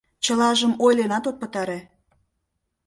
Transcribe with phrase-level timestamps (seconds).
[0.23, 1.79] Чылажым ойленат от пытаре.